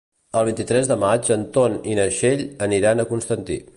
[0.39, 3.61] El vint-i-tres de maig en Ton i na Txell aniran a Constantí.